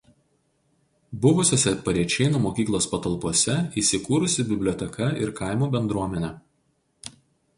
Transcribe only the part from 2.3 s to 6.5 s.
mokyklos patalpose įsikūrusi biblioteka ir kaimo bendruomenė.